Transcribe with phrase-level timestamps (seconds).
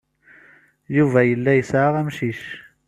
[0.95, 2.41] Yuba yella yesɛa amcic.